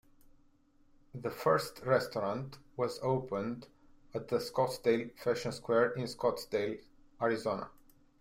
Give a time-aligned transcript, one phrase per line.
[1.13, 3.67] The first restaurant was opened
[4.15, 6.81] at the Scottsdale Fashion Square in Scottsdale,
[7.21, 7.69] Arizona.